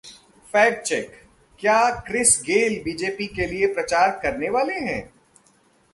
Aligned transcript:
Fact 0.53 0.87
check 0.87 1.27
क्या 1.59 1.89
Chris 1.99 2.41
Gayle 2.45 2.81
BJP 2.83 3.27
के 3.27 3.47
लिए 3.47 3.67
प्रचार 3.73 4.19
करने 4.23 4.49
वाले 4.49 4.73
हैं? 4.73 5.13